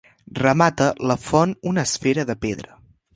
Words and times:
Remata 0.37 0.87
la 1.11 1.17
font 1.25 1.53
una 1.73 1.83
esfera 1.91 2.25
de 2.31 2.37
pedra. 2.47 2.79